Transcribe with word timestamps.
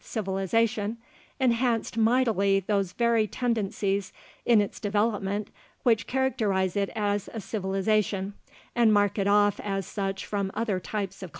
civilization, 0.03 0.97
enhanced 1.39 1.95
mightily 1.95 2.59
those 2.61 2.91
very 2.93 3.27
tendencies 3.27 4.11
in 4.47 4.59
its 4.59 4.79
development 4.79 5.47
which 5.83 6.07
characterize 6.07 6.75
it 6.75 6.89
as 6.95 7.29
a 7.33 7.39
civilization 7.41 8.33
and 8.75 8.91
mark 8.91 9.19
it 9.19 9.27
off 9.27 9.59
as 9.59 9.85
such 9.85 10.25
from 10.25 10.51
other 10.55 10.79
types 10.79 11.21
of 11.21 11.27
culture." 11.27 11.29